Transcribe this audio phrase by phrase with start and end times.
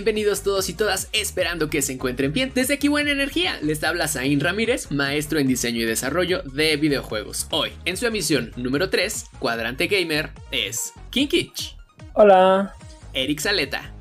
[0.00, 2.52] Bienvenidos todos y todas, esperando que se encuentren bien.
[2.54, 7.46] Desde aquí Buena Energía, les habla Zain Ramírez, maestro en diseño y desarrollo de videojuegos.
[7.50, 11.76] Hoy, en su emisión número 3, Cuadrante Gamer, es Kinkich.
[12.14, 12.74] Hola.
[13.12, 13.92] Eric Saleta.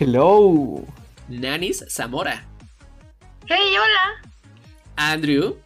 [0.00, 0.84] Hello.
[1.28, 2.48] Nanis Zamora.
[3.46, 4.32] Hey, hola.
[4.96, 5.58] Andrew.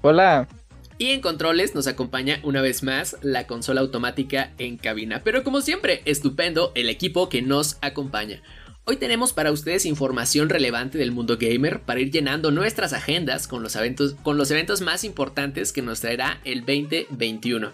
[0.00, 0.48] Hola.
[0.96, 5.20] Y en controles nos acompaña una vez más la consola automática en cabina.
[5.22, 8.40] Pero como siempre, estupendo el equipo que nos acompaña.
[8.84, 13.62] Hoy tenemos para ustedes información relevante del mundo gamer para ir llenando nuestras agendas con
[13.62, 17.72] los eventos, con los eventos más importantes que nos traerá el 2021.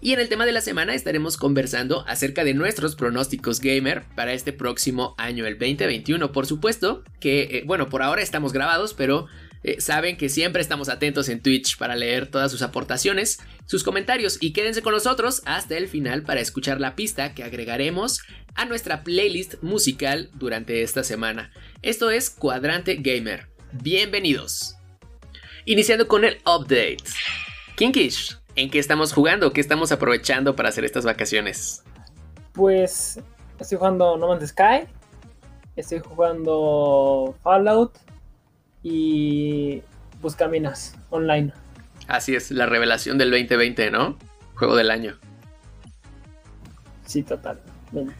[0.00, 4.32] Y en el tema de la semana estaremos conversando acerca de nuestros pronósticos gamer para
[4.32, 6.32] este próximo año, el 2021.
[6.32, 9.26] Por supuesto que, eh, bueno, por ahora estamos grabados, pero
[9.62, 14.38] eh, saben que siempre estamos atentos en Twitch para leer todas sus aportaciones, sus comentarios
[14.40, 18.20] y quédense con nosotros hasta el final para escuchar la pista que agregaremos
[18.54, 21.52] a nuestra playlist musical durante esta semana.
[21.82, 23.48] Esto es Cuadrante Gamer.
[23.72, 24.76] Bienvenidos.
[25.64, 27.04] Iniciando con el update.
[27.76, 29.52] Kinkish, ¿en qué estamos jugando?
[29.52, 31.82] ¿Qué estamos aprovechando para hacer estas vacaciones?
[32.52, 33.20] Pues
[33.58, 34.86] estoy jugando No Man's Sky,
[35.76, 37.98] estoy jugando Fallout
[38.82, 39.82] y
[40.20, 41.52] Buscaminas online.
[42.06, 44.18] Así es, la revelación del 2020, ¿no?
[44.54, 45.16] Juego del año.
[47.04, 48.14] Sí, totalmente.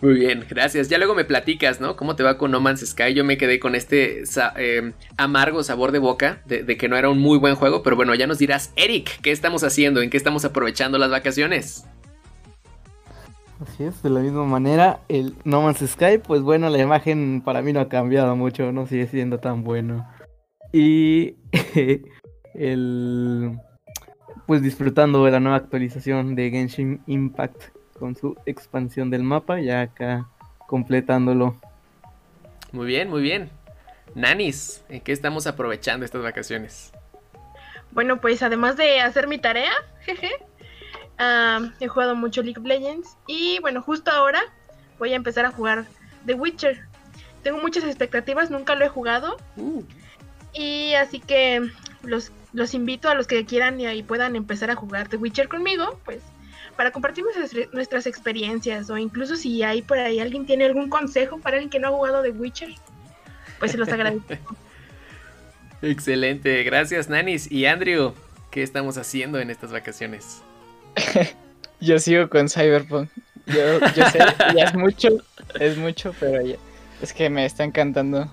[0.00, 0.88] Muy bien, gracias.
[0.88, 1.96] Ya luego me platicas, ¿no?
[1.96, 3.14] ¿Cómo te va con No Man's Sky?
[3.14, 4.22] Yo me quedé con este
[4.56, 7.96] eh, amargo sabor de boca de, de, que no era un muy buen juego, pero
[7.96, 10.00] bueno, ya nos dirás, Eric, ¿qué estamos haciendo?
[10.00, 11.84] ¿En qué estamos aprovechando las vacaciones?
[13.60, 17.60] Así es, de la misma manera, el No Man's Sky, pues bueno, la imagen para
[17.60, 20.08] mí no ha cambiado mucho, no sigue siendo tan bueno.
[20.72, 21.36] Y
[22.54, 23.58] el
[24.46, 27.64] pues disfrutando de la nueva actualización de Genshin Impact
[27.98, 30.28] con su expansión del mapa, ya acá
[30.66, 31.60] completándolo.
[32.72, 33.50] Muy bien, muy bien.
[34.14, 36.92] Nanis, ¿en qué estamos aprovechando estas vacaciones?
[37.90, 40.30] Bueno, pues además de hacer mi tarea, jeje,
[41.18, 44.40] uh, he jugado mucho League of Legends y bueno, justo ahora
[44.98, 45.86] voy a empezar a jugar
[46.26, 46.86] The Witcher.
[47.42, 49.36] Tengo muchas expectativas, nunca lo he jugado.
[49.56, 49.82] Uh.
[50.52, 51.70] Y así que
[52.02, 55.48] los, los invito a los que quieran y, y puedan empezar a jugar The Witcher
[55.48, 56.22] conmigo, pues
[56.76, 61.38] para compartir nuestras, nuestras, experiencias o incluso si hay por ahí alguien tiene algún consejo
[61.38, 62.72] para alguien que no ha jugado The Witcher,
[63.58, 64.56] pues se los agradezco.
[65.82, 67.50] Excelente, gracias Nanis.
[67.50, 68.14] Y Andrew,
[68.52, 70.42] ¿qué estamos haciendo en estas vacaciones?
[71.80, 73.10] yo sigo con Cyberpunk.
[73.46, 74.18] Yo, yo sé,
[74.54, 75.08] ya es mucho,
[75.58, 76.56] es mucho, pero ya,
[77.00, 78.30] es que me está encantando.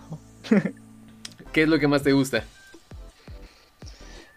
[1.53, 2.43] ¿Qué es lo que más te gusta?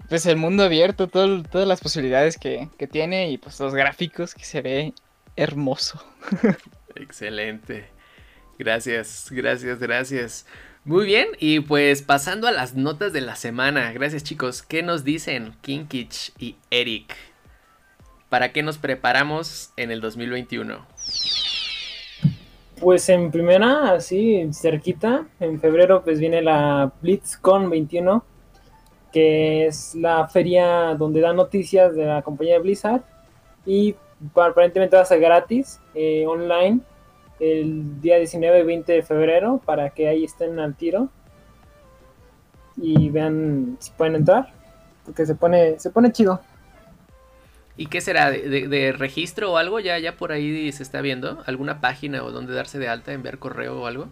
[0.09, 4.35] Pues el mundo abierto, todo, todas las posibilidades que, que, tiene y pues los gráficos
[4.35, 4.95] que se ve
[5.37, 6.03] hermoso.
[6.95, 7.89] Excelente.
[8.59, 10.47] Gracias, gracias, gracias.
[10.85, 13.93] Muy bien, y pues pasando a las notas de la semana.
[13.93, 14.63] Gracias chicos.
[14.63, 17.15] ¿Qué nos dicen Kinkich y Eric?
[18.29, 20.87] ¿Para qué nos preparamos en el 2021?
[22.79, 28.23] Pues en primera, así cerquita, en febrero pues viene la BlitzCon 21,
[29.13, 33.03] que es la feria donde dan noticias de la compañía de Blizzard
[33.65, 33.97] y
[34.35, 36.81] aparentemente va a ser gratis, eh, online,
[37.41, 41.09] el día 19 y 20 de febrero para que ahí estén al tiro
[42.77, 44.53] y vean si pueden entrar,
[45.05, 46.41] porque se pone, se pone chido.
[47.79, 48.31] ¿Y qué será?
[48.31, 49.79] ¿De, de, de registro o algo?
[49.79, 51.43] ¿Ya, ¿Ya por ahí se está viendo?
[51.47, 54.09] ¿Alguna página o donde darse de alta, enviar correo o algo?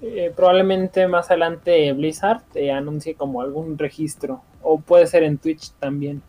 [0.00, 4.42] Eh, probablemente más adelante Blizzard te anuncie como algún registro.
[4.62, 6.22] O puede ser en Twitch también.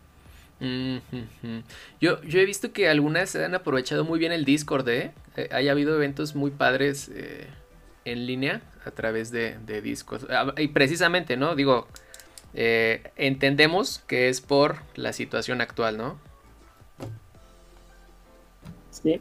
[0.60, 1.62] Mm -hmm.
[2.00, 5.12] yo, yo he visto que algunas han aprovechado muy bien el Discord, ¿eh?
[5.36, 7.48] eh haya habido eventos muy padres eh,
[8.04, 10.28] en línea a través de, de Discord.
[10.58, 11.56] Y precisamente, ¿no?
[11.56, 11.88] Digo,
[12.54, 16.18] eh, entendemos que es por la situación actual, ¿no?
[18.90, 19.20] Sí.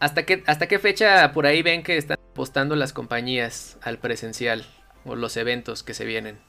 [0.00, 4.66] ¿Hasta qué, ¿Hasta qué fecha por ahí ven que están apostando las compañías al presencial
[5.04, 6.40] o los eventos que se vienen?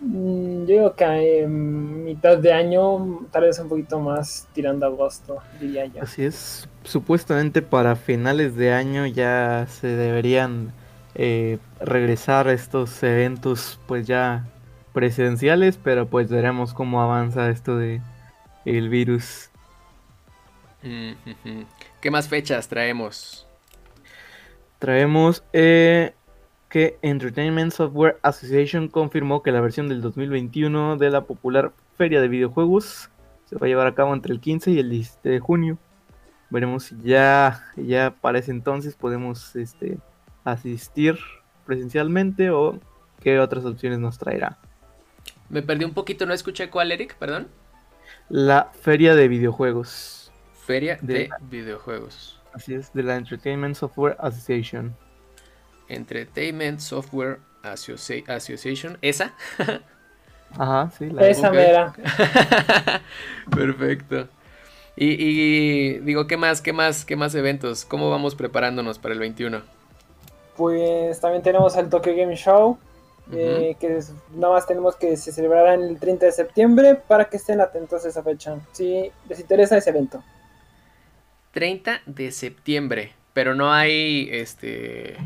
[0.00, 1.04] Mm, Yo digo que
[1.42, 6.02] en mitad de año, tal vez un poquito más tirando a agosto, diría yo.
[6.02, 10.74] Así es, supuestamente para finales de año ya se deberían
[11.14, 14.46] eh, regresar estos eventos pues ya
[14.92, 18.00] presenciales, pero pues veremos cómo avanza esto de
[18.64, 19.50] el virus.
[22.00, 23.46] ¿Qué más fechas traemos?
[24.78, 26.12] Traemos eh,
[26.68, 32.28] que Entertainment Software Association confirmó que la versión del 2021 de la popular Feria de
[32.28, 33.10] Videojuegos
[33.46, 35.78] se va a llevar a cabo entre el 15 y el 17 de junio.
[36.50, 39.98] Veremos si ya, ya para ese entonces podemos este,
[40.44, 41.18] asistir
[41.66, 42.78] presencialmente o
[43.20, 44.58] qué otras opciones nos traerá.
[45.48, 47.48] Me perdí un poquito, no escuché cuál, Eric, perdón.
[48.28, 50.32] La Feria de Videojuegos.
[50.66, 52.40] Feria de, De- videojuegos.
[52.52, 54.96] Así es, de la Entertainment Software Association.
[55.88, 58.96] Entertainment Software Associ- Association.
[59.02, 59.34] ¿Esa?
[60.58, 61.54] Ajá, sí, la Esa Ok.
[61.54, 61.92] mera.
[63.50, 64.28] Perfecto.
[64.96, 66.60] Y, y digo, ¿qué más?
[66.60, 67.04] ¿Qué más?
[67.04, 67.84] ¿Qué más eventos?
[67.84, 69.62] ¿Cómo vamos preparándonos para el 21?
[70.56, 72.78] Pues también tenemos el Tokyo Game Show,
[73.32, 77.36] eh, que es- nada más tenemos que se celebrará el 30 de septiembre para que
[77.38, 78.56] estén atentos a esa fecha.
[78.72, 80.22] Si les interesa ese evento.
[81.52, 83.12] 30 de septiembre.
[83.32, 85.16] Pero no hay, este...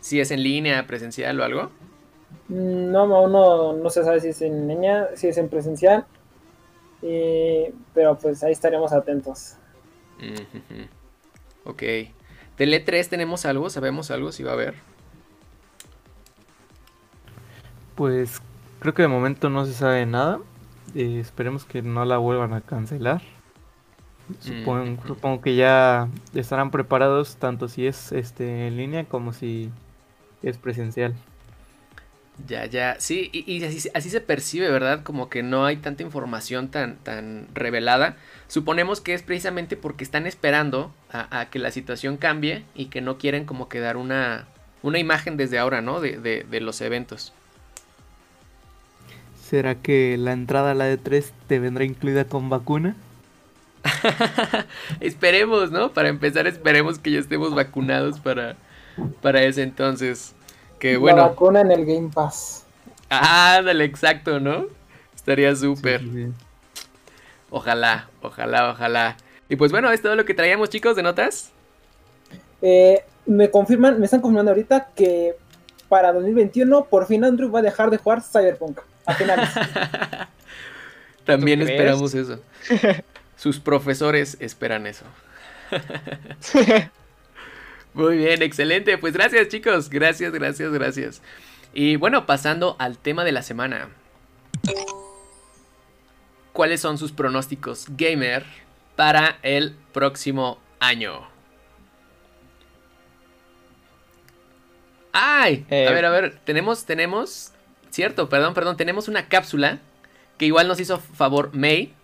[0.00, 1.70] Si es en línea, presencial o algo.
[2.48, 6.04] Mm, No, aún no, no se sabe si es en línea, si es en presencial.
[7.02, 9.56] eh, pero pues ahí estaremos atentos.
[11.64, 11.82] Ok.
[12.58, 14.74] Del E3 tenemos algo, sabemos algo, si va a haber.
[17.94, 18.40] Pues
[18.80, 20.38] creo que de momento no se sabe nada.
[20.94, 23.22] Eh, esperemos que no la vuelvan a cancelar.
[24.40, 25.08] Supongo, Ujú.
[25.08, 29.70] supongo que ya estarán preparados tanto si es este en línea como si
[30.42, 31.14] es presencial.
[32.48, 32.96] Ya, ya.
[32.98, 35.02] Sí, y, y así, así se percibe, ¿verdad?
[35.02, 38.16] Como que no hay tanta información tan, tan revelada.
[38.48, 43.00] Suponemos que es precisamente porque están esperando a, a que la situación cambie y que
[43.00, 44.46] no quieren como que dar una,
[44.82, 46.00] una imagen desde ahora, ¿no?
[46.00, 47.32] De, de, de los eventos.
[49.52, 52.96] ¿Será que la entrada a la E3 te vendrá incluida con vacuna?
[55.00, 55.92] esperemos, ¿no?
[55.92, 58.56] Para empezar, esperemos que ya estemos vacunados para,
[59.20, 60.34] para ese entonces.
[60.82, 62.64] Que La bueno, vacuna en el Game Pass.
[63.08, 64.66] ándale, exacto, ¿no?
[65.14, 66.00] Estaría súper.
[66.00, 66.32] sí, sí.
[67.50, 69.16] Ojalá, ojalá, ojalá.
[69.48, 71.52] Y pues bueno, es todo lo que traíamos, chicos, de notas.
[72.62, 75.36] Eh, me confirman, me están confirmando ahorita que
[75.88, 78.80] para 2021 por fin Andrew va a dejar de jugar Cyberpunk.
[79.06, 79.50] A finales.
[81.24, 82.40] También esperamos eso.
[83.36, 85.04] Sus profesores esperan eso.
[87.94, 88.96] Muy bien, excelente.
[88.98, 89.90] Pues gracias, chicos.
[89.90, 91.22] Gracias, gracias, gracias.
[91.74, 93.88] Y bueno, pasando al tema de la semana.
[96.52, 98.44] ¿Cuáles son sus pronósticos gamer
[98.96, 101.26] para el próximo año?
[105.12, 105.66] ¡Ay!
[105.70, 107.52] Eh, a ver, a ver, tenemos, tenemos,
[107.90, 109.80] cierto, perdón, perdón, tenemos una cápsula
[110.38, 111.94] que igual nos hizo favor May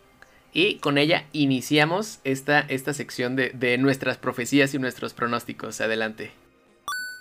[0.53, 5.81] y con ella iniciamos esta, esta sección de, de nuestras profecías y nuestros pronósticos.
[5.81, 6.31] Adelante.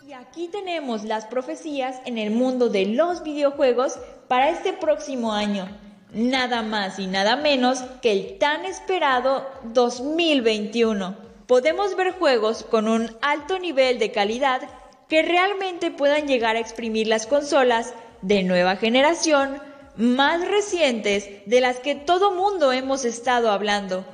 [0.08, 5.68] Y aquí tenemos las profecías en el mundo de los videojuegos para este próximo año.
[6.14, 11.16] Nada más y nada menos que el tan esperado 2021.
[11.48, 14.62] Podemos ver juegos con un alto nivel de calidad
[15.10, 19.62] que realmente puedan llegar a exprimir las consolas de nueva generación
[19.98, 24.06] más recientes de las que todo mundo hemos estado hablando.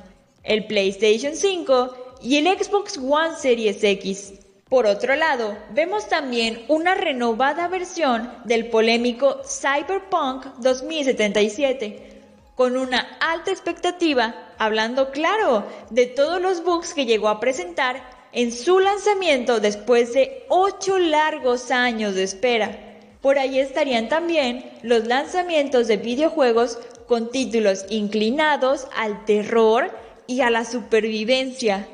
[0.43, 4.33] El PlayStation 5 y el Xbox One Series X.
[4.69, 12.21] Por otro lado, vemos también una renovada versión del polémico Cyberpunk 2077,
[12.55, 18.51] con una alta expectativa, hablando claro de todos los bugs que llegó a presentar en
[18.51, 22.92] su lanzamiento después de 8 largos años de espera.
[23.23, 26.77] Por ahí estarían también los lanzamientos de videojuegos
[27.07, 29.91] con títulos inclinados al terror
[30.27, 31.87] y a la supervivencia.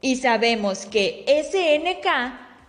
[0.00, 2.08] Y sabemos que SNK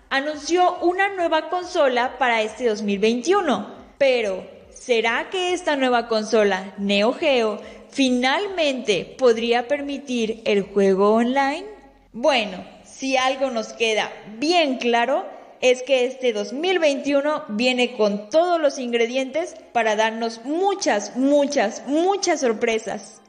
[0.09, 3.67] anunció una nueva consola para este 2021.
[3.97, 11.67] Pero, ¿será que esta nueva consola, Neo Geo, finalmente podría permitir el juego online?
[12.11, 15.25] Bueno, si algo nos queda bien claro,
[15.63, 23.21] es que este 2021 viene con todos los ingredientes para darnos muchas, muchas, muchas sorpresas.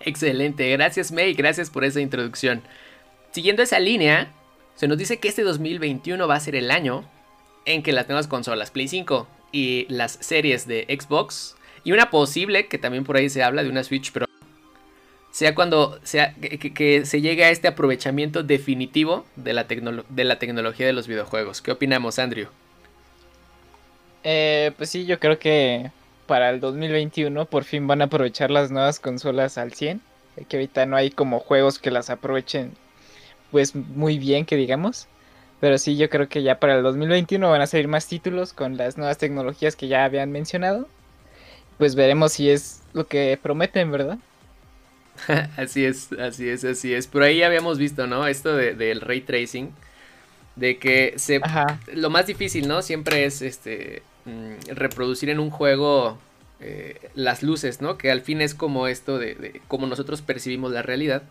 [0.00, 2.62] Excelente, gracias May, gracias por esa introducción.
[3.32, 4.32] Siguiendo esa línea,
[4.76, 7.04] se nos dice que este 2021 va a ser el año
[7.66, 11.54] en que las nuevas consolas Play 5 y las series de Xbox.
[11.84, 14.25] Y una posible, que también por ahí se habla de una Switch Pro.
[15.36, 20.86] Sea cuando sea que, se llegue a este aprovechamiento definitivo de la, de la tecnología
[20.86, 21.60] de los videojuegos.
[21.60, 22.48] ¿Qué opinamos, Andrew?
[24.24, 25.90] Eh, pues sí, yo creo que
[26.26, 30.00] para el 2021 por fin van a aprovechar las nuevas consolas al 100.
[30.48, 32.72] Que ahorita no hay como juegos que las aprovechen
[33.50, 35.06] pues muy bien, que digamos.
[35.60, 38.78] Pero sí, yo creo que ya para el 2021 van a salir más títulos con
[38.78, 40.88] las nuevas tecnologías que ya habían mencionado.
[41.76, 44.16] Pues veremos si es lo que prometen, ¿verdad?
[45.56, 47.06] así es, así es, así es.
[47.06, 48.26] Por ahí habíamos visto, ¿no?
[48.26, 49.72] Esto del ray tracing.
[50.56, 51.40] De que se...
[51.92, 52.82] Lo más difícil, ¿no?
[52.82, 56.18] Siempre es este mm, reproducir en un juego
[56.60, 57.98] eh, las luces, ¿no?
[57.98, 61.22] Que al fin es como esto de, de cómo nosotros percibimos la realidad.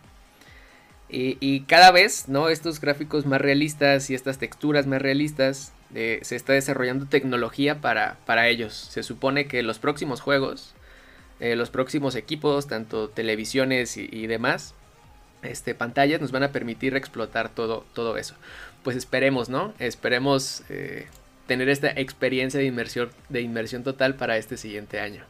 [1.08, 2.48] Y, cada vez, ¿no?
[2.48, 8.18] Estos gráficos más realistas y estas texturas más realistas, eh, se está desarrollando tecnología para,
[8.26, 8.74] para, ellos.
[8.74, 10.74] Se supone que los próximos juegos,
[11.40, 14.74] eh, los próximos equipos, tanto televisiones y, demás,
[15.42, 18.34] este, pantallas, nos van a permitir explotar todo, todo eso.
[18.82, 19.74] Pues esperemos, ¿no?
[19.78, 21.06] Esperemos eh,
[21.46, 25.24] tener esta experiencia de inmersión, de inmersión total para este siguiente año.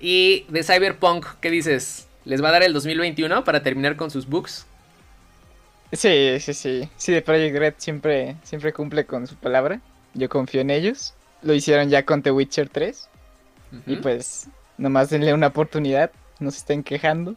[0.00, 2.06] Y de Cyberpunk, ¿qué dices?
[2.24, 4.66] ¿Les va a dar el 2021 para terminar con sus books?
[5.92, 6.88] Sí, sí, sí.
[6.96, 9.80] Sí, de Project Red siempre, siempre cumple con su palabra.
[10.14, 11.14] Yo confío en ellos.
[11.42, 13.08] Lo hicieron ya con The Witcher 3.
[13.86, 16.10] Y pues, nomás denle una oportunidad.
[16.38, 17.34] No se estén quejando.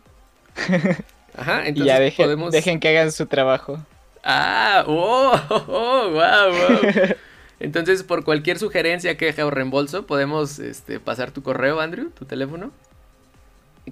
[1.37, 3.79] Ajá, entonces y ya dejen, dejen que hagan su trabajo.
[4.23, 7.15] Ah, oh, oh, wow, wow.
[7.59, 12.71] Entonces, por cualquier sugerencia, queja o reembolso, podemos este, pasar tu correo, Andrew, tu teléfono.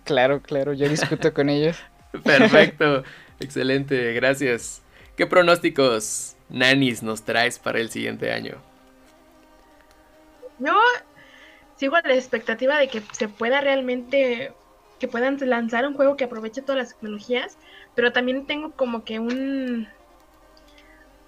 [0.03, 1.77] Claro, claro, yo discuto con ellos.
[2.23, 3.03] Perfecto.
[3.39, 4.81] Excelente, gracias.
[5.15, 8.55] ¿Qué pronósticos nanis nos traes para el siguiente año?
[10.59, 10.73] Yo
[11.77, 14.53] sigo a la expectativa de que se pueda realmente,
[15.00, 17.57] que puedan lanzar un juego que aproveche todas las tecnologías,
[17.96, 19.88] pero también tengo como que un,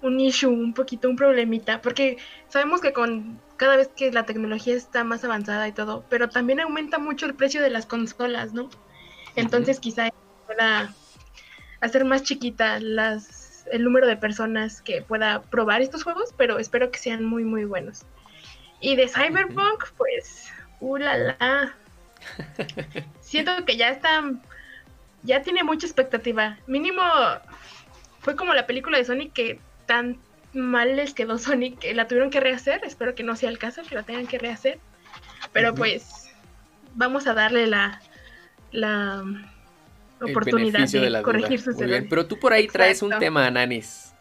[0.02, 4.74] un issue, un poquito, un problemita, porque sabemos que con cada vez que la tecnología
[4.74, 8.70] está más avanzada y todo, pero también aumenta mucho el precio de las consolas, ¿no?
[9.36, 10.08] Entonces quizá
[10.46, 10.94] pueda
[11.80, 16.90] hacer más chiquita las, el número de personas que pueda probar estos juegos, pero espero
[16.90, 18.04] que sean muy, muy buenos.
[18.80, 21.74] Y de Cyberpunk, pues, ulala.
[23.20, 24.22] Siento que ya está,
[25.22, 26.58] ya tiene mucha expectativa.
[26.66, 27.02] Mínimo,
[28.20, 30.18] fue como la película de Sonic que tan
[30.52, 32.80] mal les quedó Sonic que la tuvieron que rehacer.
[32.84, 34.78] Espero que no sea el caso, que la tengan que rehacer.
[35.52, 36.30] Pero pues,
[36.94, 38.00] vamos a darle la,
[38.72, 39.24] la
[40.20, 42.06] oportunidad de, corregir sus errores.
[42.08, 44.12] Pero tú por ahí traes un tema, Nanis.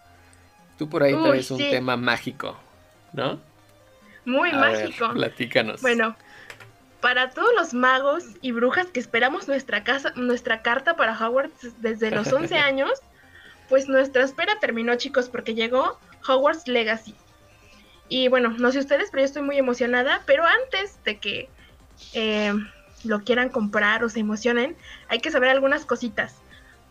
[0.77, 2.57] Tú por ahí traes un tema mágico,
[3.13, 3.48] ¿no?
[4.29, 5.11] Muy mágico.
[5.13, 5.81] platícanos.
[5.81, 6.15] Bueno,
[7.01, 12.11] para todos los magos y brujas que esperamos nuestra casa, nuestra carta para Hogwarts desde
[12.11, 12.91] los 11 años,
[13.67, 17.15] pues nuestra espera terminó, chicos, porque llegó Hogwarts Legacy.
[18.09, 20.23] Y bueno, no sé ustedes, pero yo estoy muy emocionada.
[20.25, 21.49] Pero antes de que
[22.13, 22.53] eh,
[23.03, 24.75] lo quieran comprar o se emocionen,
[25.07, 26.35] hay que saber algunas cositas.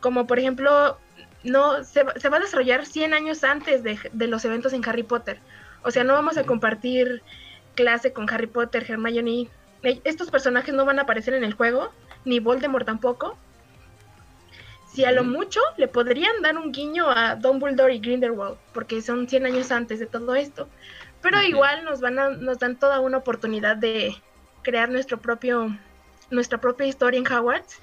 [0.01, 0.97] Como por ejemplo,
[1.43, 5.41] no se, va a desarrollar 100 años antes de, los eventos en Harry Potter.
[5.83, 7.23] O sea, no vamos a compartir
[7.75, 9.49] clase con Harry Potter, Hermione.
[9.83, 11.93] E, estos personajes no van a aparecer en el juego,
[12.25, 13.37] ni Voldemort tampoco.
[14.93, 19.29] Si a lo mucho le podrían dar un guiño a Dumbledore y Grindelwald, porque son
[19.29, 20.69] 100 años antes de todo esto.
[21.23, 24.15] Pero igual nos van a, nos dan toda una oportunidad de
[24.63, 25.77] crear nuestro propio
[26.31, 27.81] nuestra propia historia en Hogwarts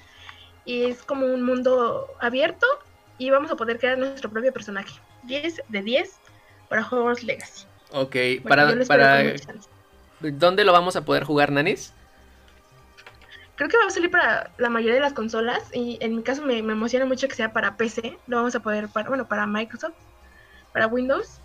[0.64, 2.66] y es como un mundo abierto
[3.18, 5.00] y vamos a poder crear nuestro propio personaje.
[5.24, 6.18] 10 de 10
[6.68, 7.66] para Hogwarts Legacy.
[7.92, 8.16] Ok,
[8.46, 8.74] para...
[8.86, 9.34] para...
[10.20, 11.92] ¿Dónde lo vamos a poder jugar, Nanis?
[13.54, 16.42] Creo que va a salir para la mayoría de las consolas y en mi caso
[16.42, 18.18] me, emociona mucho que sea para PC.
[18.26, 19.94] Lo vamos a poder para, bueno, para Microsoft,
[20.72, 21.38] para Windows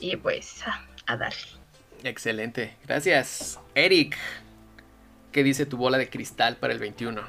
[0.00, 1.38] y pues a, a darle.
[2.02, 3.58] Excelente, gracias.
[3.74, 4.16] Eric,
[5.36, 7.20] ¿Qué dice tu bola de cristal para el 21?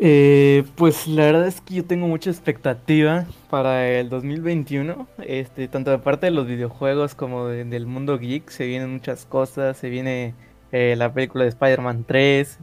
[0.00, 5.90] Eh, pues la verdad es que yo tengo mucha expectativa para el 2021, este, tanto
[5.90, 10.34] de parte de los videojuegos como del mundo geek, se vienen muchas cosas, se viene
[10.70, 12.58] eh, la película de Spider-Man 3,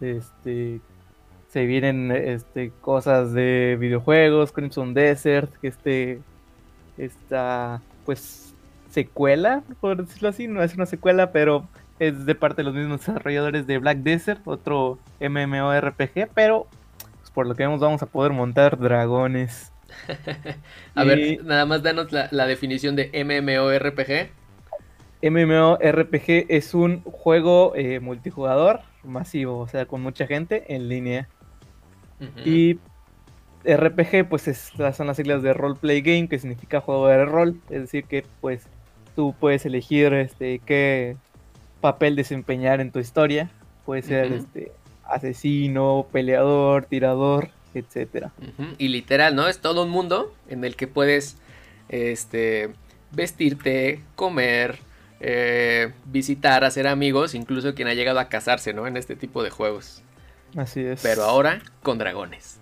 [0.00, 0.80] este,
[1.48, 6.22] se vienen este, cosas de videojuegos, Crimson Desert, que este,
[6.96, 8.54] esta, pues,
[8.90, 11.68] secuela, por decirlo así, no es una secuela, pero
[12.00, 16.66] es de parte de los mismos desarrolladores de Black Desert, otro MMORPG, pero
[17.18, 19.70] pues, por lo que vemos vamos a poder montar dragones.
[20.94, 24.30] a ver, nada más danos la, definición de MMORPG.
[25.22, 31.28] MMORPG es un juego eh, multijugador masivo, o sea, con mucha gente en línea.
[32.44, 32.78] Y
[33.64, 37.60] RPG, pues es- son las siglas de Roleplay Game, que significa juego de rol.
[37.68, 38.66] Es decir, que pues
[39.14, 41.16] tú puedes elegir este qué
[41.80, 43.50] papel desempeñar en tu historia.
[43.84, 44.72] Puede ser este
[45.04, 48.32] asesino, peleador, tirador, etcétera.
[48.38, 49.48] Ujú, Y literal, ¿no?
[49.48, 51.36] Es todo un mundo en el que puedes
[51.88, 52.70] este,
[53.12, 54.78] vestirte, comer,
[55.20, 58.86] eh, visitar, hacer amigos, incluso quien ha llegado a casarse, ¿no?
[58.86, 60.02] En este tipo de juegos.
[60.56, 61.00] Así es.
[61.02, 62.58] Pero ahora con dragones.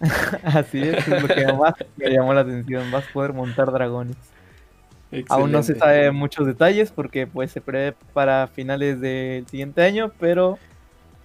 [0.44, 2.90] Así es, es lo que más me llamó la atención.
[2.90, 4.16] Vas a poder montar dragones.
[5.28, 10.12] Aún no se sabe muchos detalles porque pues se prevé para finales del siguiente año,
[10.18, 10.58] pero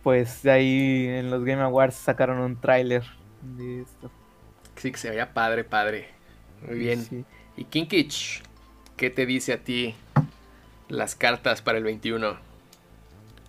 [0.03, 3.03] pues de ahí en los Game Awards sacaron un tráiler
[3.41, 4.11] de esto.
[4.75, 6.09] Sí, que se veía padre, padre.
[6.67, 7.03] Muy bien.
[7.03, 7.25] Sí.
[7.57, 8.41] Y Kinkich,
[8.95, 9.95] ¿qué te dice a ti
[10.89, 12.37] las cartas para el 21?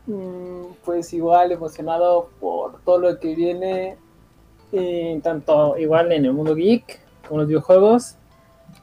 [0.07, 3.97] Mm, Pues igual emocionado por todo lo que viene,
[4.73, 8.17] eh, tanto igual en el mundo geek como los videojuegos,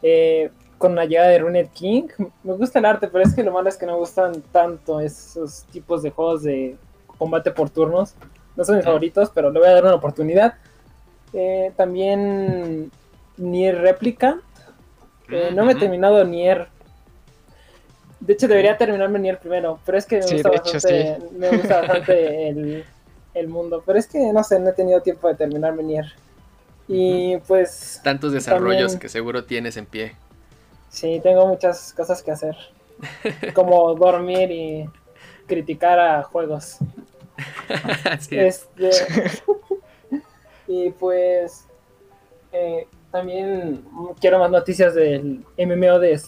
[0.01, 0.51] eh,
[0.81, 2.07] con la llegada de Runet King.
[2.43, 4.99] Me gusta el arte, pero es que lo malo es que no me gustan tanto
[4.99, 6.75] esos tipos de juegos de
[7.17, 8.15] combate por turnos.
[8.57, 10.55] No son mis favoritos, pero le voy a dar una oportunidad.
[11.33, 12.91] Eh, también
[13.37, 14.41] Nier Replicant.
[15.29, 16.67] Eh, no me he terminado Nier.
[18.19, 21.49] De hecho, debería terminarme Nier primero, pero es que me Sí, gusta hecho, bastante, me
[21.49, 22.85] gusta bastante el,
[23.35, 23.81] el mundo.
[23.85, 26.05] Pero es que, no sé, no he tenido tiempo de terminarme Nier.
[26.87, 30.15] Y pues, Tantos desarrollos También- que seguro tienes en pie.
[30.91, 32.55] Sí, tengo muchas cosas que hacer.
[33.55, 34.85] Como dormir y
[35.47, 36.77] criticar a juegos.
[38.29, 38.31] Es.
[38.31, 38.89] Este,
[40.67, 41.65] y pues
[42.51, 43.83] eh, también
[44.19, 46.21] quiero más noticias del MMO de,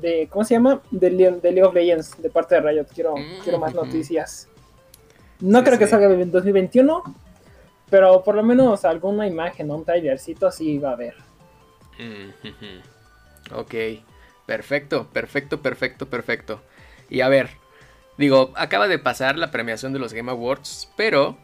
[0.00, 0.82] de ¿cómo se llama?
[0.90, 2.86] De, Le- de League of Legends, de parte de Riot.
[2.94, 4.48] Quiero, Mm, quiero más noticias.
[5.40, 5.90] No Sí, creo que sí.
[5.92, 7.02] salga en 2021,
[7.90, 11.14] pero por lo menos alguna imagen o un trailercito sí va a haber.
[11.98, 12.30] Mm.
[13.52, 13.74] Ok,
[14.46, 16.62] perfecto, perfecto, perfecto, perfecto.
[17.08, 17.50] Y a ver,
[18.18, 21.36] digo, acaba de pasar la premiación de los Game Awards, pero...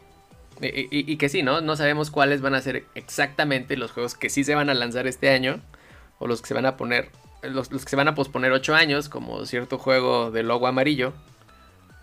[0.61, 1.61] Y, y- y que sí, ¿no?
[1.61, 5.07] No sabemos cuáles van a ser exactamente los juegos que sí se van a lanzar
[5.07, 5.61] este año,
[6.19, 7.09] o los que se van a poner,
[7.41, 11.13] los, los que se van a posponer 8 años, como cierto juego de logo amarillo.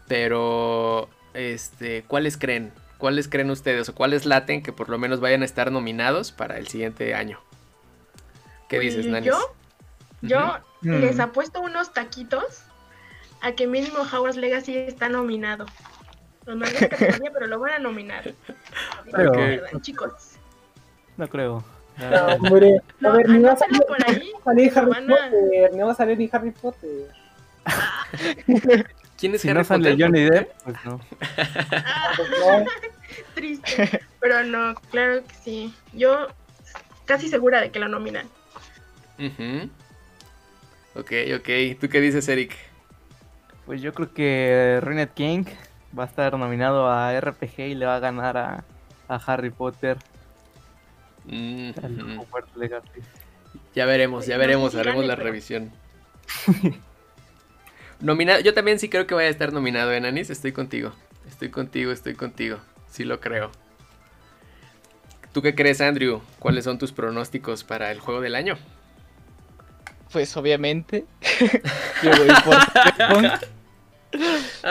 [0.08, 2.72] Pero, este, ¿cuáles creen?
[2.98, 3.88] ¿Cuáles creen ustedes?
[3.88, 7.38] ¿O cuáles laten que por lo menos vayan a estar nominados para el siguiente año?
[8.68, 9.28] ¿Qué Pues, dices, Nanis?
[9.30, 9.38] Yo,
[10.22, 10.38] yo
[10.82, 10.90] Ujú.
[10.98, 11.20] les Mm.
[11.22, 12.62] apuesto unos taquitos
[13.40, 15.66] a que mínimo Howard's Legacy está nominado.
[16.46, 18.32] No, no es categoría, pero lo van a nominar.
[19.12, 20.12] Pero- verdad, chicos.
[21.16, 21.64] No creo.
[21.98, 24.90] No, a No, ver, ni va a salir, por ahí, ni va a salir Harry
[24.92, 27.10] a- Potter, ni va a salir ni Harry Potter.
[29.18, 30.06] ¿Quién es Si Harry no sale Potter?
[30.06, 31.00] Johnny Depp, pues no.
[31.84, 32.64] Ah, Pues no,
[33.34, 34.00] triste.
[34.18, 35.74] Pero no, claro que sí.
[35.92, 36.28] Yo
[37.04, 38.26] casi segura de que lo nominan.
[39.18, 39.68] Ujú.
[40.94, 41.78] Ok, ok.
[41.80, 42.56] ¿Tú qué dices, Eric?
[43.66, 45.44] Pues yo creo que Ruined King
[45.96, 48.64] va a estar nominado a RPG y le va a ganar a,
[49.08, 49.96] a Harry Potter.
[51.26, 51.70] Mm.
[53.74, 55.70] Ya veremos, ya veremos, haremos la pero- revisión.
[58.00, 60.30] Nominado, yo también sí creo que vaya a estar nominado, Enanis.
[60.30, 60.92] Estoy contigo.
[61.28, 62.58] Estoy contigo, estoy contigo.
[62.90, 63.50] Sí lo creo.
[65.32, 66.22] ¿Tú qué crees, Andrew?
[66.38, 68.56] ¿Cuáles son tus pronósticos para el juego del año?
[70.12, 71.04] Pues obviamente.
[72.02, 73.32] yo voy por Cyberpunk.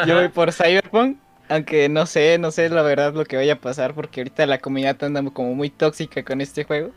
[0.07, 1.17] Yo voy por Cyberpunk.
[1.47, 3.93] Aunque no sé, no sé la verdad lo que vaya a pasar.
[3.93, 6.91] Porque ahorita la comunidad anda como muy tóxica con este juego.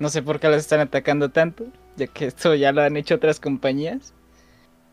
[0.00, 1.66] No sé por qué los están atacando tanto.
[1.96, 4.12] Ya que esto ya lo han hecho otras compañías.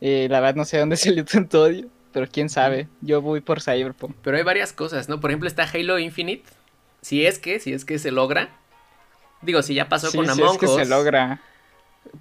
[0.01, 1.87] Eh, la verdad no sé dónde salió tanto odio.
[2.11, 2.87] Pero quién sabe.
[3.01, 4.15] Yo voy por Cyberpunk.
[4.23, 5.19] Pero hay varias cosas, ¿no?
[5.19, 6.43] Por ejemplo, está Halo Infinite.
[7.01, 8.49] Si es que, si es que se logra.
[9.41, 11.39] Digo, si ya pasó Sí, con sí, Among es que Us, se logra.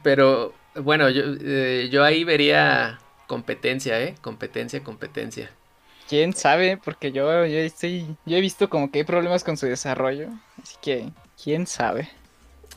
[0.02, 4.16] Pero bueno, yo, eh, yo ahí vería competencia, ¿eh?
[4.20, 5.50] Competencia, competencia.
[6.08, 8.16] Quién sabe, porque yo, yo estoy.
[8.24, 10.30] Yo he visto como que hay problemas con su desarrollo.
[10.62, 11.10] Así que,
[11.42, 12.10] quién sabe.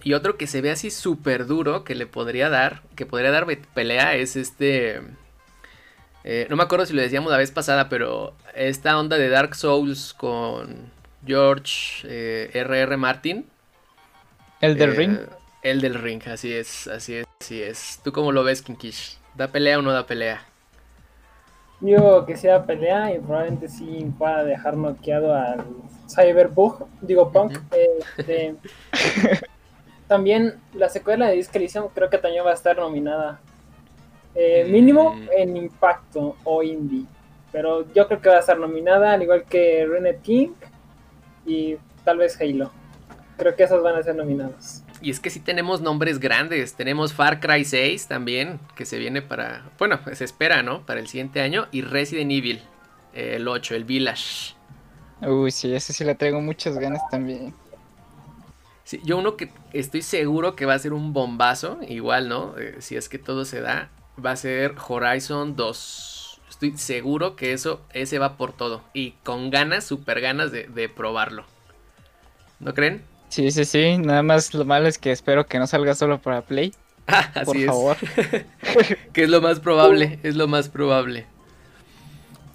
[0.04, 3.46] Y otro que se ve así súper duro que le podría dar, que podría dar
[3.74, 5.02] pelea es este...
[6.24, 9.56] eh, no me acuerdo si lo decíamos la vez pasada, pero esta onda de Dark
[9.56, 10.92] Souls con
[11.26, 12.98] George eh, R.R.
[12.98, 13.46] Martin.
[14.60, 15.20] El del eh, ring.
[15.64, 18.00] El del ring, así es, así es, así es.
[18.04, 19.18] ¿Tú cómo lo ves, Kinkish?
[19.36, 20.42] ¿Da pelea o no da pelea?
[21.80, 25.66] Digo que sea pelea y probablemente sí pueda dejar noqueado al
[26.08, 27.60] Cyberbug, digo Punk.
[28.18, 28.56] Este,
[30.08, 33.40] también la secuela de Disc Elysium creo que también va a estar nominada.
[34.36, 34.72] Eh, Mm.
[34.72, 37.06] Mínimo en impacto o indie.
[37.52, 40.50] Pero yo creo que va a estar nominada, al igual que Rennet King
[41.46, 42.72] y tal vez Halo.
[43.38, 44.84] Creo que esos van a ser nominados.
[45.02, 46.76] Y es que sí tenemos nombres grandes.
[46.76, 49.72] Tenemos Far Cry 6 también, que se viene para.
[49.80, 50.86] Bueno, se espera, ¿no?
[50.86, 51.68] Para el siguiente año.
[51.72, 52.62] Y Resident Evil,
[53.14, 54.54] eh, el 8, el Village.
[55.22, 57.54] Uy, sí, ese sí le traigo muchas ganas también.
[58.84, 62.56] Sí, yo uno que estoy seguro que va a ser un bombazo, igual, ¿no?
[62.58, 63.90] Eh, si es que todo se da,
[64.24, 66.42] va a ser Horizon 2.
[66.50, 68.84] Estoy seguro que eso, ese va por todo.
[68.94, 71.46] Y con ganas, super ganas de, de probarlo.
[72.60, 73.04] ¿No creen?
[73.32, 73.98] Sí, sí, sí.
[73.98, 76.74] Nada más lo malo es que espero que no salga solo para Play.
[77.08, 77.66] Ah, así Por es.
[77.66, 77.98] favor.
[79.14, 81.26] Que es lo más probable, es lo más probable.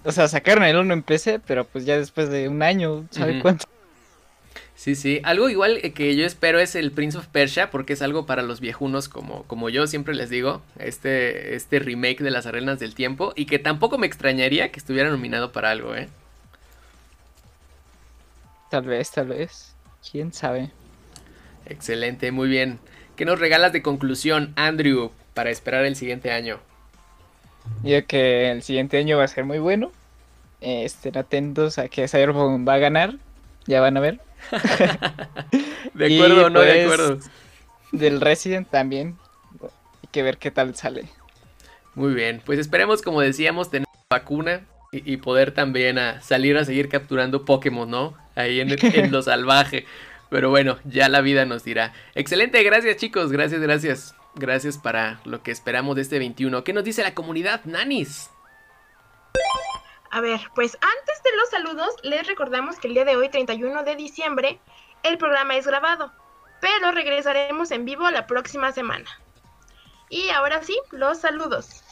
[0.05, 3.41] O sea, sacaron el 1 en PC, pero pues ya después de un año, ¿sabe
[3.41, 3.67] cuánto?
[4.73, 5.19] Sí, sí.
[5.23, 8.41] Algo igual eh, que yo espero es el Prince of Persia, porque es algo para
[8.41, 10.61] los viejunos como, como yo siempre les digo.
[10.79, 13.33] Este, este remake de las arenas del tiempo.
[13.35, 16.07] Y que tampoco me extrañaría que estuviera nominado para algo, ¿eh?
[18.71, 19.76] Tal vez, tal vez.
[20.09, 20.71] ¿Quién sabe?
[21.65, 22.79] Excelente, muy bien.
[23.15, 26.59] ¿Qué nos regalas de conclusión, Andrew, para esperar el siguiente año?
[27.83, 29.91] Yo que el siguiente año va a ser muy bueno.
[30.61, 33.15] Eh, estén atentos a que Cyberpunk va a ganar.
[33.65, 34.19] Ya van a ver.
[35.93, 37.19] De acuerdo o no de pues, acuerdo.
[37.91, 39.17] Del Resident también.
[39.61, 41.05] Hay que ver qué tal sale.
[41.95, 46.63] Muy bien, pues esperemos, como decíamos, tener vacuna y, y poder también a salir a
[46.63, 48.26] seguir capturando Pokémon, ¿no?
[48.37, 49.85] Ahí en, en lo salvaje.
[50.29, 51.93] Pero bueno, ya la vida nos dirá.
[52.15, 54.15] Excelente, gracias chicos, gracias, gracias.
[54.35, 56.63] Gracias para lo que esperamos de este 21.
[56.63, 58.29] ¿Qué nos dice la comunidad, Nanis?
[60.11, 63.83] A ver, pues antes de los saludos, les recordamos que el día de hoy, 31
[63.83, 64.59] de diciembre,
[65.03, 66.13] el programa es grabado,
[66.61, 69.09] pero regresaremos en vivo la próxima semana.
[70.09, 71.83] Y ahora sí, los saludos.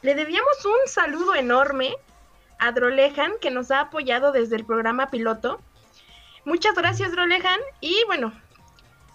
[0.00, 1.94] Le debíamos un saludo enorme
[2.62, 5.60] a Drolejan, que nos ha apoyado desde el programa piloto.
[6.44, 7.58] Muchas gracias, Drolejan.
[7.80, 8.32] Y bueno,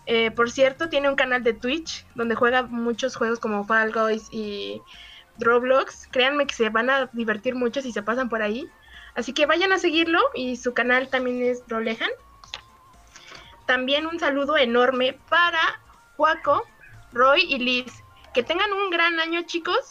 [0.06, 4.28] eh, por cierto, tiene un canal de Twitch donde juega muchos juegos como Fall Guys
[4.32, 4.82] y
[5.40, 6.08] Roblox.
[6.12, 8.70] Créanme que se van a divertir mucho si se pasan por ahí.
[9.16, 12.12] Así que vayan a seguirlo y su canal también es Drolejan.
[13.66, 15.60] También un saludo enorme para
[16.18, 16.64] Juaco,
[17.14, 18.04] Roy y Liz.
[18.34, 19.88] Que tengan un gran año, chicos.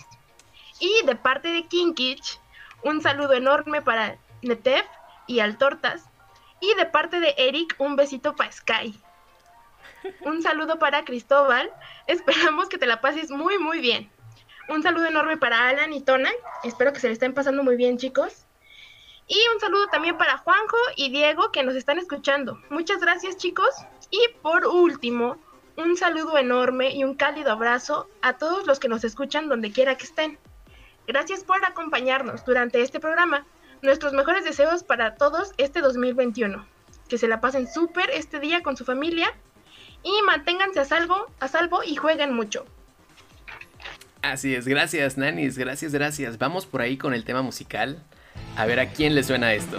[0.79, 2.39] Y de parte de Kinkich,
[2.87, 4.87] un saludo enorme para Netef
[5.27, 6.05] y al Tortas.
[6.61, 8.99] Y de parte de Eric, un besito para Sky.
[10.21, 11.71] Un saludo para Cristóbal.
[12.07, 14.09] Esperamos que te la pases muy, muy bien.
[14.69, 16.31] Un saludo enorme para Alan y Tona.
[16.63, 18.47] Espero que se le estén pasando muy bien, chicos.
[19.27, 22.61] Y un saludo también para Juanjo y Diego que nos están escuchando.
[22.71, 23.75] Muchas gracias, chicos.
[24.11, 25.39] Y por último,
[25.77, 29.97] un saludo enorme y un cálido abrazo a todos los que nos escuchan donde quiera
[29.97, 30.39] que estén.
[31.07, 33.47] Gracias por acompañarnos durante este programa.
[33.83, 36.67] Nuestros mejores deseos para todos este 2021.
[37.09, 39.33] Que se la pasen súper este día con su familia
[40.03, 42.65] y manténganse a salvo, a salvo y jueguen mucho.
[44.23, 46.39] Así es, gracias, Nanis, gracias, gracias.
[46.39, 48.03] Vamos por ahí con el tema musical.
[48.57, 49.79] A ver a quién le suena esto.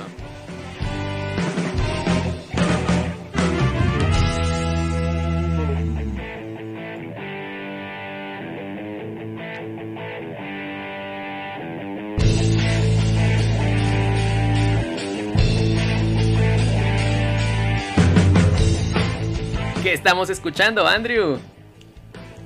[19.98, 21.40] Estamos escuchando, Andrew?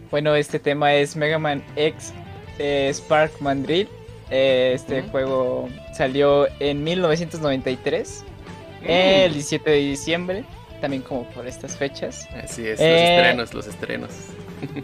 [0.09, 2.13] Bueno, este tema es Mega Man X
[2.59, 3.87] eh, Spark Mandrill.
[4.29, 8.23] Eh, este juego salió en 1993,
[8.85, 10.43] el 17 de diciembre,
[10.79, 12.27] también como por estas fechas.
[12.41, 13.15] Así es, los Eh.
[13.17, 14.11] estrenos, los estrenos.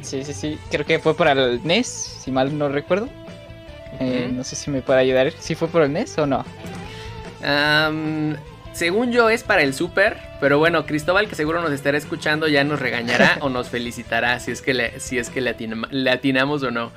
[0.01, 3.07] Sí, sí, sí, creo que fue para el NES, si mal no recuerdo.
[4.31, 6.43] No sé si me puede ayudar, si fue por el NES o no.
[7.43, 8.35] Am,
[8.77, 12.63] según yo es para el Super, pero bueno, Cristóbal que seguro nos estará escuchando ya
[12.63, 16.11] nos regañará o nos felicitará si es que le, si es que le, atina- le
[16.11, 16.91] atinamos o no.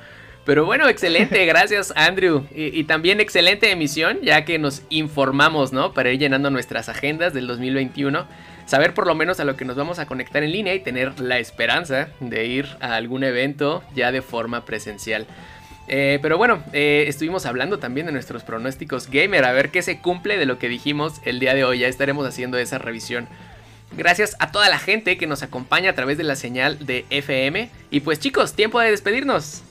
[0.45, 2.45] Pero bueno, excelente, gracias Andrew.
[2.55, 5.93] Y, y también excelente emisión, ya que nos informamos, ¿no?
[5.93, 8.27] Para ir llenando nuestras agendas del 2021.
[8.67, 11.19] Saber por lo menos a lo que nos vamos a conectar en línea y tener
[11.19, 15.25] la esperanza de ir a algún evento ya de forma presencial.
[15.93, 19.99] Eh, pero bueno, eh, estuvimos hablando también de nuestros pronósticos gamer, a ver qué se
[19.99, 21.79] cumple de lo que dijimos el día de hoy.
[21.79, 23.27] Ya estaremos haciendo esa revisión.
[23.97, 27.69] Gracias a toda la gente que nos acompaña a través de la señal de FM.
[27.89, 29.63] Y pues chicos, tiempo de despedirnos.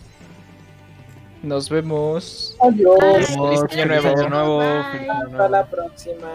[1.43, 2.55] Nos vemos.
[2.61, 2.99] Adiós.
[3.01, 4.03] Feliz año nuevo.
[4.03, 4.93] Feliz año nuevo, Bye.
[4.93, 6.29] feliz año Hasta la próxima.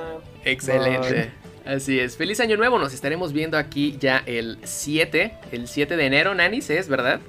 [0.43, 1.29] Excelente.
[1.63, 2.17] Así es.
[2.17, 2.79] Feliz año nuevo.
[2.79, 5.31] Nos estaremos viendo aquí ya el 7.
[5.51, 7.19] El 7 de enero, Nanis, es, ¿verdad?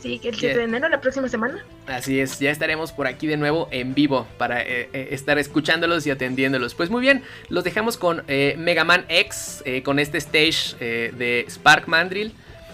[0.00, 1.62] Sí, que el 7 de enero, la próxima semana.
[1.86, 6.06] Así es, ya estaremos por aquí de nuevo en vivo para eh, eh, estar escuchándolos
[6.06, 6.74] y atendiéndolos.
[6.74, 11.86] Pues muy bien, los dejamos con eh, Mega Man X, con este stage de Spark
[11.86, 12.32] Mandrill.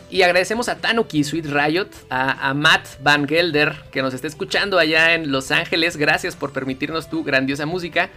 [0.08, 4.78] Y agradecemos a Tanuki Sweet Riot, a, a, Matt Van Gelder, que nos está escuchando
[4.78, 5.96] allá en Los Ángeles.
[5.96, 8.08] Gracias por permitirnos tu grandiosa música.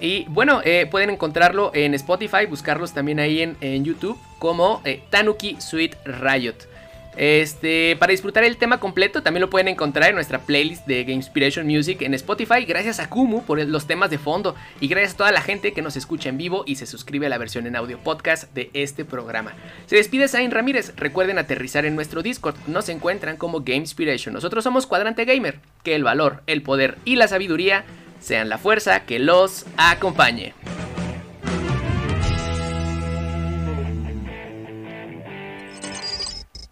[0.00, 5.96] Y bueno, pueden encontrarlo en Spotify, buscarlos también ahí en, en YouTube como Tanuki Sweet
[6.06, 6.54] Riot.
[7.18, 11.14] Este, para disfrutar el tema completo también lo pueden encontrar en nuestra playlist de Game
[11.14, 12.64] Inspiration Music en Spotify.
[12.64, 15.82] Gracias a Kumu por los temas de fondo y gracias a toda la gente que
[15.82, 19.04] nos escucha en vivo y se suscribe a la versión en audio podcast de este
[19.04, 19.52] programa.
[19.86, 20.92] Se despide Zain Ramírez.
[20.96, 22.54] Recuerden aterrizar en nuestro Discord.
[22.68, 24.32] Nos encuentran como Game Inspiration.
[24.32, 25.58] Nosotros somos Cuadrante Gamer.
[25.82, 27.84] Que el valor, el poder y la sabiduría
[28.20, 30.54] sean la fuerza que los acompañe.